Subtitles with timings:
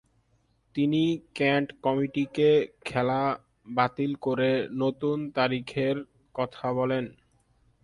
[0.75, 1.01] তিনি
[1.35, 2.49] কেন্ট কমিটিকে
[2.85, 3.21] খেলা
[3.67, 4.51] বাতিল করে
[4.73, 5.95] নতুন তারিখের
[6.35, 7.05] কথা বলেন।